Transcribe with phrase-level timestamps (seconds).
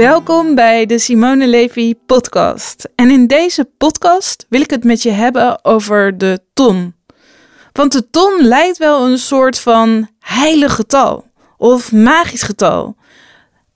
[0.00, 2.88] Welkom bij de Simone Levy podcast.
[2.94, 6.94] En in deze podcast wil ik het met je hebben over de ton.
[7.72, 11.24] Want de ton lijkt wel een soort van heilig getal
[11.56, 12.96] of magisch getal.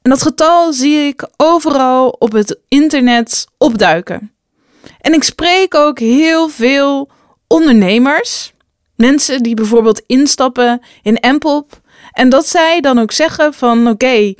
[0.02, 4.32] En dat getal zie ik overal op het internet opduiken.
[5.00, 7.10] En ik spreek ook heel veel
[7.46, 8.52] ondernemers,
[8.96, 11.80] mensen die bijvoorbeeld instappen in Empop
[12.12, 14.34] en dat zij dan ook zeggen van oké,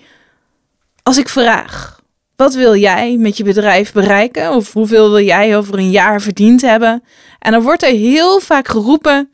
[1.05, 2.01] als ik vraag,
[2.37, 4.53] wat wil jij met je bedrijf bereiken?
[4.53, 7.03] Of hoeveel wil jij over een jaar verdiend hebben?
[7.39, 9.31] En dan wordt er heel vaak geroepen,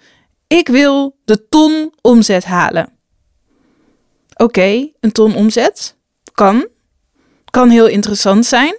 [0.46, 2.92] ik wil de ton omzet halen.
[4.36, 5.96] Oké, een ton omzet
[6.32, 6.68] kan.
[7.50, 8.78] Kan heel interessant zijn.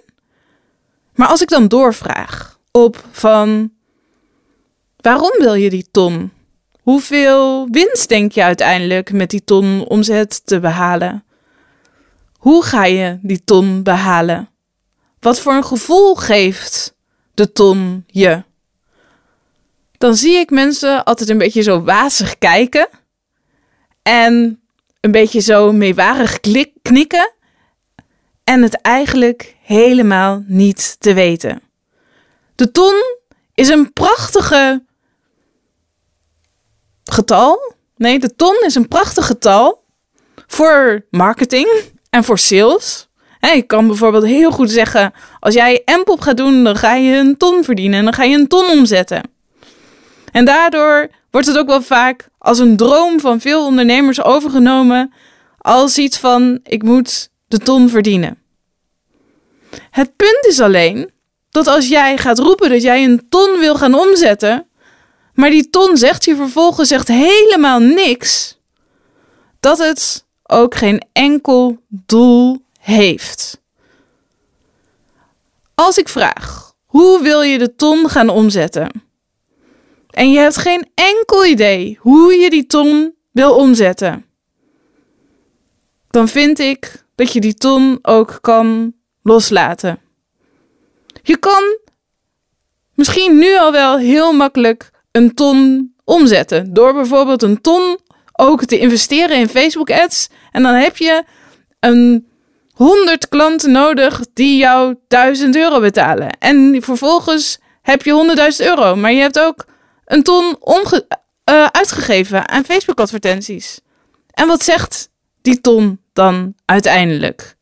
[1.14, 3.72] Maar als ik dan doorvraag op van
[4.96, 6.32] waarom wil je die ton?
[6.82, 11.24] Hoeveel winst denk je uiteindelijk met die ton omzet te behalen?
[12.42, 14.48] Hoe ga je die ton behalen?
[15.20, 16.94] Wat voor een gevoel geeft
[17.34, 18.42] de ton je?
[19.98, 22.88] Dan zie ik mensen altijd een beetje zo wazig kijken
[24.02, 24.62] en
[25.00, 26.40] een beetje zo meewarig
[26.82, 27.32] knikken
[28.44, 31.62] en het eigenlijk helemaal niet te weten.
[32.54, 32.94] De ton
[33.54, 34.84] is een prachtige
[37.04, 37.74] getal.
[37.96, 39.84] Nee, de ton is een prachtig getal
[40.46, 43.08] voor marketing en voor sales.
[43.54, 47.36] Ik kan bijvoorbeeld heel goed zeggen: als jij Empop gaat doen, dan ga je een
[47.36, 49.22] ton verdienen en dan ga je een ton omzetten.
[50.32, 55.12] En daardoor wordt het ook wel vaak als een droom van veel ondernemers overgenomen
[55.58, 58.38] als iets van: ik moet de ton verdienen.
[59.90, 61.10] Het punt is alleen
[61.50, 64.66] dat als jij gaat roepen dat jij een ton wil gaan omzetten,
[65.34, 68.58] maar die ton zegt je vervolgens zegt helemaal niks,
[69.60, 73.60] dat het ook geen enkel doel heeft.
[75.74, 79.02] Als ik vraag, hoe wil je de ton gaan omzetten?
[80.10, 84.26] En je hebt geen enkel idee hoe je die ton wil omzetten.
[86.10, 90.00] Dan vind ik dat je die ton ook kan loslaten.
[91.22, 91.78] Je kan
[92.94, 96.72] misschien nu al wel heel makkelijk een ton omzetten.
[96.72, 97.98] Door bijvoorbeeld een ton
[98.32, 100.28] ook te investeren in Facebook ads.
[100.50, 101.24] En dan heb je
[101.80, 102.26] een
[102.72, 106.36] 100 klanten nodig die jou 1000 euro betalen.
[106.38, 108.96] En vervolgens heb je 100.000 euro.
[108.96, 109.66] Maar je hebt ook
[110.04, 113.80] een ton uh, uitgegeven aan Facebook advertenties.
[114.30, 115.08] En wat zegt
[115.42, 117.56] die ton dan uiteindelijk?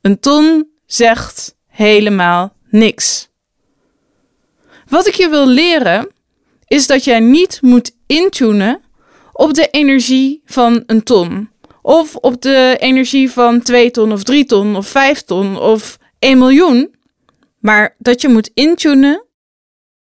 [0.00, 3.28] Een ton zegt helemaal niks.
[4.88, 6.10] Wat ik je wil leren
[6.66, 8.80] is dat jij niet moet intunen
[9.36, 11.50] op de energie van een ton.
[11.82, 16.38] Of op de energie van 2 ton of 3 ton of 5 ton of 1
[16.38, 16.94] miljoen.
[17.58, 19.24] Maar dat je moet intunen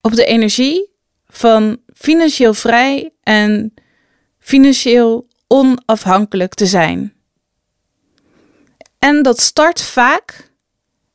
[0.02, 0.90] op de energie
[1.28, 3.74] van financieel vrij en
[4.40, 7.14] financieel onafhankelijk te zijn.
[9.00, 10.52] En dat start vaak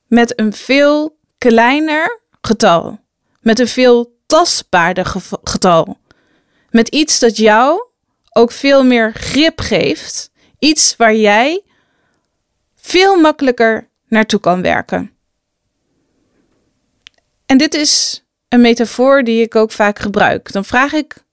[0.07, 3.01] met een veel kleiner getal,
[3.41, 5.99] met een veel tastbaarder getal,
[6.71, 7.91] met iets dat jou
[8.33, 11.63] ook veel meer grip geeft, iets waar jij
[12.75, 15.11] veel makkelijker naartoe kan werken.
[17.47, 20.53] En dit is een metafoor die ik ook vaak gebruik.
[20.53, 21.25] Dan vraag ik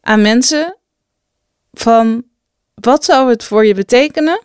[0.00, 0.76] aan mensen
[1.72, 2.24] van
[2.74, 4.42] wat zou het voor je betekenen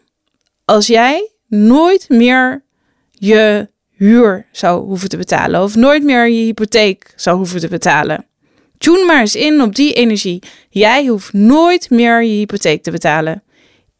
[0.65, 2.63] als jij nooit meer
[3.11, 8.27] je huur zou hoeven te betalen of nooit meer je hypotheek zou hoeven te betalen.
[8.77, 10.43] Tune maar eens in op die energie.
[10.69, 13.43] Jij hoeft nooit meer je hypotheek te betalen.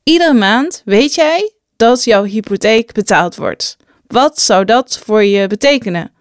[0.03, 3.77] Iedere maand weet jij dat jouw hypotheek betaald wordt.
[4.07, 6.11] Wat zou dat voor je betekenen?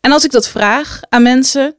[0.00, 1.76] En als ik dat vraag aan mensen,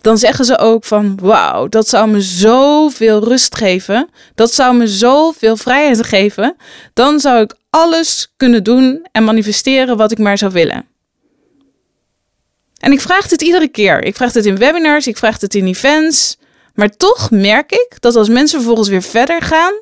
[0.00, 4.08] dan zeggen ze ook van wauw, dat zou me zoveel rust geven.
[4.34, 6.56] Dat zou me zoveel vrijheid geven.
[6.94, 10.86] Dan zou ik alles kunnen doen en manifesteren wat ik maar zou willen.
[12.78, 14.04] En ik vraag dit iedere keer.
[14.04, 16.36] Ik vraag het in webinars, ik vraag het in events.
[16.74, 19.72] Maar toch merk ik dat als mensen vervolgens weer verder gaan,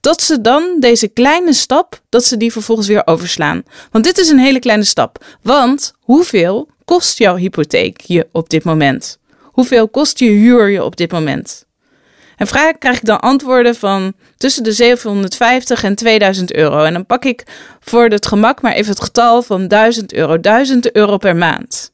[0.00, 3.62] dat ze dan deze kleine stap, dat ze die vervolgens weer overslaan.
[3.90, 5.24] Want dit is een hele kleine stap.
[5.42, 9.18] Want hoeveel kost jouw hypotheek je op dit moment?
[9.42, 11.66] Hoeveel kost je huur je op dit moment?
[12.36, 16.84] En vraag krijg ik dan antwoorden van tussen de 750 en 2000 euro.
[16.84, 17.42] En dan pak ik
[17.80, 20.40] voor het gemak maar even het getal van 1000 euro.
[20.40, 21.91] 1000 euro per maand.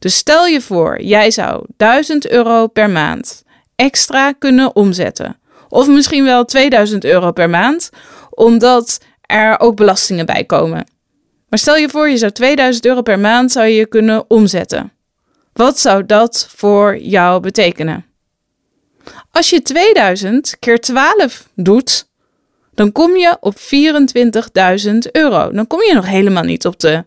[0.00, 3.44] Dus stel je voor, jij zou 1000 euro per maand
[3.76, 5.38] extra kunnen omzetten.
[5.68, 7.90] Of misschien wel 2000 euro per maand,
[8.30, 10.86] omdat er ook belastingen bij komen.
[11.48, 14.92] Maar stel je voor, je zou 2000 euro per maand zou je kunnen omzetten.
[15.52, 18.04] Wat zou dat voor jou betekenen?
[19.30, 22.08] Als je 2000 keer 12 doet,
[22.74, 25.50] dan kom je op 24.000 euro.
[25.50, 27.04] Dan kom je nog helemaal niet op de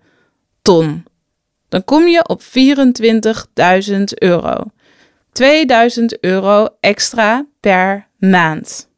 [0.61, 1.03] ton.
[1.73, 4.55] Dan kom je op 24.000 euro.
[5.31, 8.89] 2000 euro extra per maand.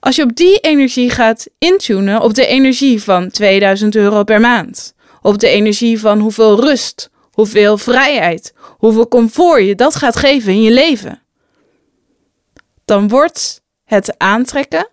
[0.00, 4.94] Als je op die energie gaat intunen, op de energie van 2000 euro per maand,
[5.22, 10.62] op de energie van hoeveel rust, hoeveel vrijheid, hoeveel comfort je dat gaat geven in
[10.62, 11.22] je leven,
[12.84, 14.88] dan wordt het aantrekken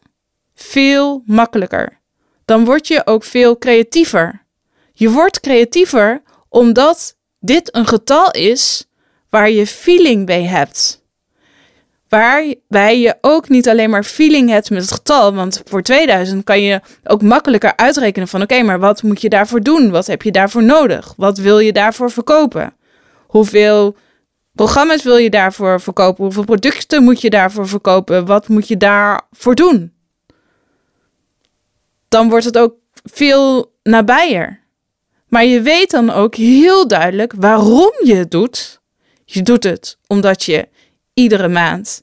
[0.56, 2.00] veel makkelijker.
[2.46, 4.46] Dan word je ook veel creatiever.
[4.94, 8.88] Je wordt creatiever omdat dit een getal is
[9.30, 11.04] waar je feeling bij hebt.
[12.10, 15.34] Waarbij je ook niet alleen maar feeling hebt met het getal.
[15.34, 19.62] Want voor 2000 kan je ook makkelijker uitrekenen van oké, maar wat moet je daarvoor
[19.62, 19.90] doen?
[19.90, 21.14] Wat heb je daarvoor nodig?
[21.18, 22.74] Wat wil je daarvoor verkopen?
[23.28, 23.96] Hoeveel
[24.52, 26.24] programma's wil je daarvoor verkopen?
[26.24, 28.26] Hoeveel producten moet je daarvoor verkopen?
[28.26, 29.94] Wat moet je daarvoor doen?
[32.08, 34.59] Dan wordt het ook veel nabijer.
[35.30, 38.82] Maar je weet dan ook heel duidelijk waarom je het doet.
[39.26, 40.68] Je doet het omdat je
[41.14, 42.02] iedere maand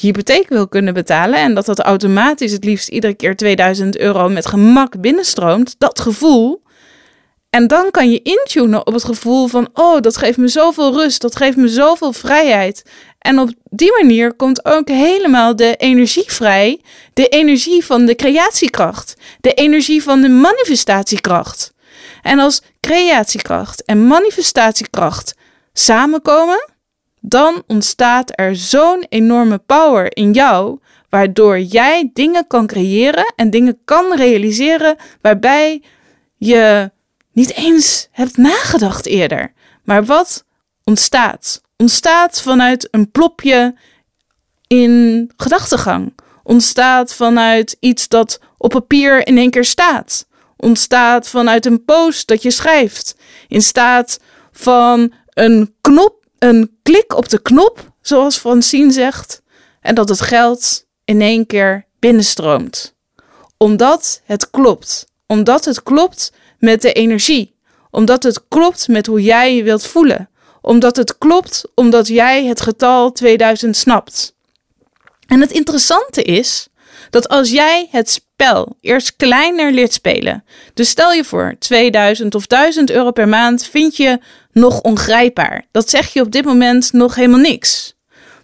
[0.00, 4.46] hypotheek wil kunnen betalen en dat dat automatisch het liefst iedere keer 2000 euro met
[4.46, 6.62] gemak binnenstroomt, dat gevoel.
[7.50, 11.20] En dan kan je intunen op het gevoel van, oh, dat geeft me zoveel rust,
[11.20, 12.82] dat geeft me zoveel vrijheid.
[13.18, 16.80] En op die manier komt ook helemaal de energie vrij,
[17.12, 21.72] de energie van de creatiekracht, de energie van de manifestatiekracht.
[22.22, 25.34] En als creatiekracht en manifestatiekracht
[25.72, 26.70] samenkomen,
[27.20, 30.78] dan ontstaat er zo'n enorme power in jou,
[31.08, 35.82] waardoor jij dingen kan creëren en dingen kan realiseren waarbij
[36.36, 36.90] je
[37.32, 39.52] niet eens hebt nagedacht eerder.
[39.84, 40.44] Maar wat
[40.84, 41.62] ontstaat?
[41.76, 43.74] Ontstaat vanuit een plopje
[44.66, 46.14] in gedachtegang.
[46.42, 50.26] Ontstaat vanuit iets dat op papier in één keer staat.
[50.60, 53.16] Ontstaat vanuit een post dat je schrijft.
[53.48, 54.20] In staat
[54.52, 59.42] van een knop een klik op de knop, zoals Francine zegt,
[59.80, 62.94] en dat het geld in één keer binnenstroomt.
[63.56, 65.06] Omdat het klopt.
[65.26, 67.56] Omdat het klopt met de energie.
[67.90, 70.30] Omdat het klopt met hoe jij je wilt voelen.
[70.60, 74.34] Omdat het klopt omdat jij het getal 2000 snapt.
[75.26, 76.68] En het interessante is
[77.10, 78.26] dat als jij het
[78.80, 80.44] eerst kleiner leert spelen,
[80.74, 84.18] dus stel je voor 2000 of 1000 euro per maand vind je
[84.52, 85.64] nog ongrijpbaar.
[85.70, 87.96] Dat zeg je op dit moment nog helemaal niks.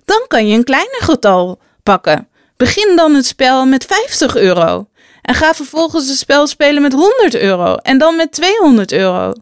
[0.04, 2.28] Dan kan je een kleiner getal pakken.
[2.56, 4.88] Begin dan het spel met 50 euro.
[5.22, 7.74] En ga vervolgens het spel spelen met 100 euro.
[7.74, 9.32] En dan met 200 euro.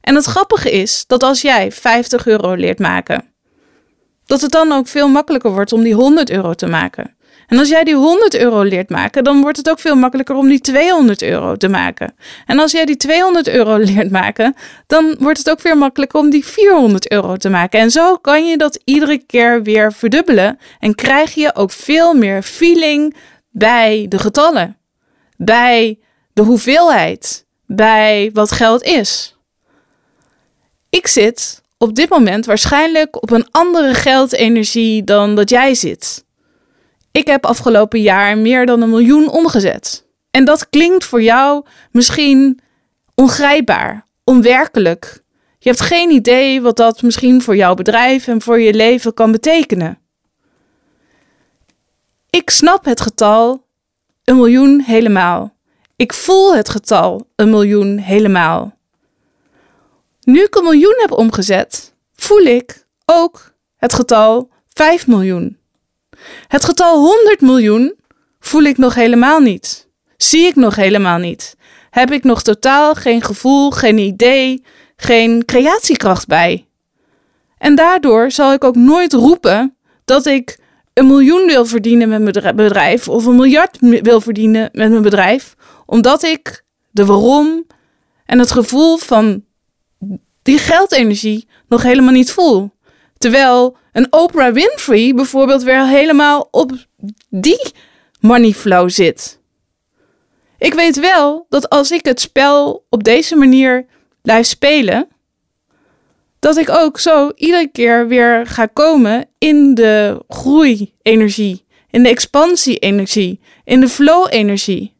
[0.00, 3.32] En het grappige is dat als jij 50 euro leert maken,
[4.26, 7.16] dat het dan ook veel makkelijker wordt om die 100 euro te maken.
[7.46, 10.48] En als jij die 100 euro leert maken, dan wordt het ook veel makkelijker om
[10.48, 12.14] die 200 euro te maken.
[12.46, 14.54] En als jij die 200 euro leert maken,
[14.86, 17.80] dan wordt het ook veel makkelijker om die 400 euro te maken.
[17.80, 22.42] En zo kan je dat iedere keer weer verdubbelen en krijg je ook veel meer
[22.42, 23.14] feeling
[23.50, 24.76] bij de getallen,
[25.36, 25.98] bij
[26.32, 29.36] de hoeveelheid, bij wat geld is.
[30.90, 36.25] Ik zit op dit moment waarschijnlijk op een andere geldenergie dan dat jij zit.
[37.16, 40.06] Ik heb afgelopen jaar meer dan een miljoen omgezet.
[40.30, 42.60] En dat klinkt voor jou misschien
[43.14, 45.22] ongrijpbaar, onwerkelijk.
[45.58, 49.32] Je hebt geen idee wat dat misschien voor jouw bedrijf en voor je leven kan
[49.32, 49.98] betekenen.
[52.30, 53.66] Ik snap het getal
[54.24, 55.56] een miljoen helemaal.
[55.96, 58.78] Ik voel het getal een miljoen helemaal.
[60.20, 65.58] Nu ik een miljoen heb omgezet, voel ik ook het getal 5 miljoen.
[66.48, 67.94] Het getal 100 miljoen
[68.40, 69.88] voel ik nog helemaal niet.
[70.16, 71.56] Zie ik nog helemaal niet.
[71.90, 74.64] Heb ik nog totaal geen gevoel, geen idee,
[74.96, 76.66] geen creatiekracht bij.
[77.58, 80.58] En daardoor zal ik ook nooit roepen dat ik
[80.92, 85.54] een miljoen wil verdienen met mijn bedrijf of een miljard wil verdienen met mijn bedrijf,
[85.86, 87.66] omdat ik de waarom
[88.26, 89.44] en het gevoel van
[90.42, 92.70] die geldenergie nog helemaal niet voel.
[93.18, 96.72] Terwijl een Oprah Winfrey bijvoorbeeld weer helemaal op
[97.28, 97.72] die
[98.20, 99.40] money flow zit.
[100.58, 103.86] Ik weet wel dat als ik het spel op deze manier
[104.22, 105.08] blijf spelen,
[106.38, 113.40] dat ik ook zo iedere keer weer ga komen in de groei-energie, in de expansie-energie,
[113.64, 114.94] in de flow-energie.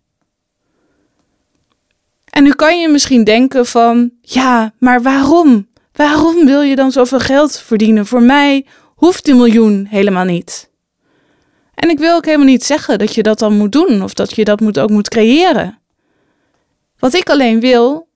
[2.31, 5.69] En nu kan je misschien denken van, ja, maar waarom?
[5.93, 8.07] Waarom wil je dan zoveel geld verdienen?
[8.07, 10.71] Voor mij hoeft die miljoen helemaal niet.
[11.75, 14.35] En ik wil ook helemaal niet zeggen dat je dat dan moet doen of dat
[14.35, 15.79] je dat moet, ook moet creëren.
[16.99, 18.09] Wat ik alleen wil,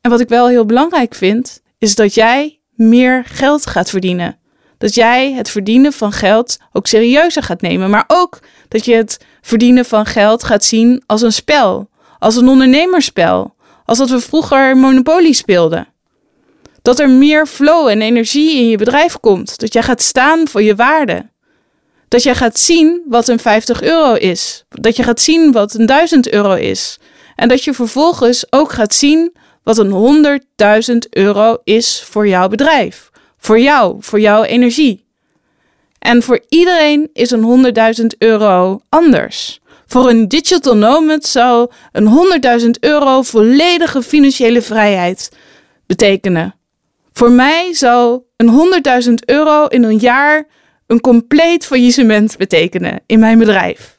[0.00, 4.38] en wat ik wel heel belangrijk vind, is dat jij meer geld gaat verdienen.
[4.78, 9.24] Dat jij het verdienen van geld ook serieuzer gaat nemen, maar ook dat je het
[9.40, 14.76] verdienen van geld gaat zien als een spel, als een ondernemerspel, als dat we vroeger
[14.76, 15.88] Monopoly speelden.
[16.88, 20.62] Dat er meer flow en energie in je bedrijf komt, dat jij gaat staan voor
[20.62, 21.30] je waarde.
[22.08, 25.86] Dat jij gaat zien wat een 50 euro is, dat je gaat zien wat een
[25.86, 26.98] 1000 euro is.
[27.36, 30.40] En dat je vervolgens ook gaat zien wat een
[30.90, 33.10] 100.000 euro is voor jouw bedrijf.
[33.38, 35.04] Voor jou, voor jouw energie.
[35.98, 39.60] En voor iedereen is een 100.000 euro anders.
[39.86, 45.30] Voor een digital nomad zou een 100.000 euro volledige financiële vrijheid
[45.86, 46.57] betekenen.
[47.18, 50.46] Voor mij zou een 100.000 euro in een jaar
[50.86, 53.96] een compleet faillissement betekenen in mijn bedrijf.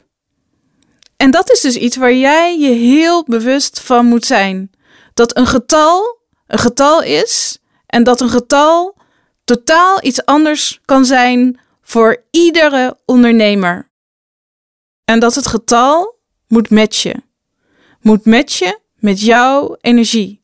[1.18, 4.72] En dat is dus iets waar jij je heel bewust van moet zijn.
[5.14, 8.96] Dat een getal een getal is en dat een getal
[9.44, 13.92] totaal iets anders kan zijn voor iedere ondernemer.
[15.06, 17.24] En dat het getal moet matchen.
[18.02, 20.39] Moet matchen met jouw energie.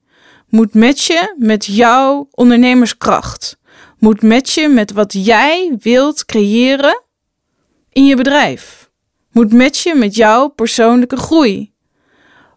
[0.56, 3.58] Moet matchen met jouw ondernemerskracht.
[4.00, 7.04] Moet matchen met wat jij wilt creëren
[7.90, 8.92] in je bedrijf.
[9.32, 11.74] Moet matchen met jouw persoonlijke groei.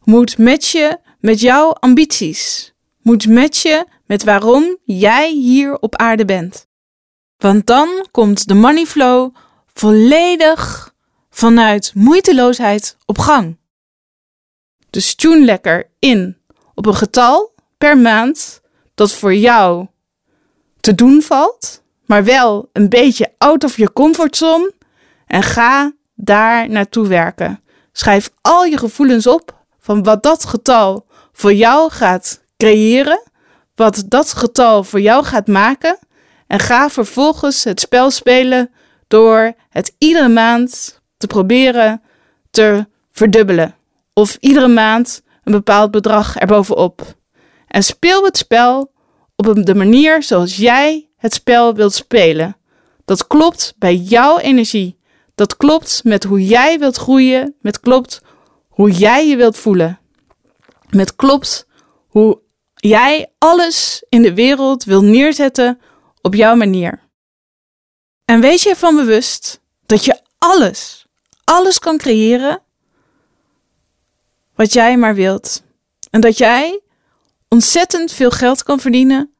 [0.04, 2.72] Moet matchen met jouw ambities.
[3.02, 6.66] Moet matchen met waarom jij hier op aarde bent.
[7.36, 9.34] Want dan komt de money flow
[9.72, 10.94] volledig
[11.30, 13.58] vanuit moeiteloosheid op gang.
[14.90, 16.36] Dus tune lekker in
[16.74, 18.60] op een getal per maand
[18.94, 19.86] dat voor jou
[20.80, 24.72] te doen valt, maar wel een beetje out of je comfortzone
[25.26, 27.62] en ga daar naartoe werken.
[27.92, 33.22] Schrijf al je gevoelens op van wat dat getal voor jou gaat creëren,
[33.74, 35.98] wat dat getal voor jou gaat maken
[36.46, 38.70] en ga vervolgens het spel spelen
[39.08, 42.02] door het iedere maand te proberen
[42.50, 43.74] te verdubbelen.
[44.12, 47.16] Of iedere maand een bepaald bedrag erbovenop.
[47.68, 48.92] En speel het spel
[49.36, 52.56] op de manier zoals jij het spel wilt spelen.
[53.04, 54.98] Dat klopt bij jouw energie.
[55.34, 57.54] Dat klopt met hoe jij wilt groeien.
[57.60, 58.20] Met klopt
[58.68, 59.98] hoe jij je wilt voelen.
[60.90, 61.66] Met klopt
[62.06, 62.40] hoe
[62.74, 65.80] jij alles in de wereld wil neerzetten
[66.22, 67.06] op jouw manier.
[68.24, 71.06] En wees je ervan bewust dat je alles,
[71.44, 72.62] alles kan creëren
[74.54, 75.62] wat jij maar wilt.
[76.10, 76.80] En dat jij
[77.48, 79.34] ontzettend veel geld kan verdienen,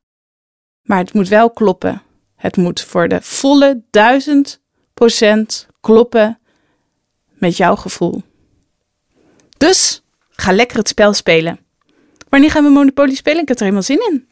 [0.83, 2.03] maar het moet wel kloppen.
[2.37, 4.61] Het moet voor de volle duizend
[4.95, 6.39] procent kloppen
[7.29, 8.23] met jouw gevoel.
[9.57, 11.59] Dus ga lekker het spel spelen.
[12.29, 13.43] Wanneer gaan we Monopoly spelen?
[13.43, 14.29] Ik heb er helemaal zin in.